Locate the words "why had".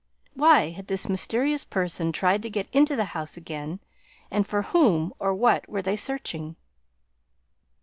0.33-0.87